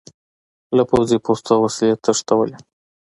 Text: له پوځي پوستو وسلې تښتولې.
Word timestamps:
له 0.75 0.83
پوځي 0.89 1.17
پوستو 1.25 1.53
وسلې 1.63 1.99
تښتولې. 2.03 2.57